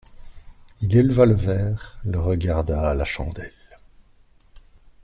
[0.79, 3.53] Il éleva le verre, le regarda à la chandelle.